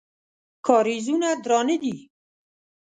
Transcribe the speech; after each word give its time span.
کارېزونه 0.65 1.29
درانه 1.43 1.75
دي. 1.81 1.95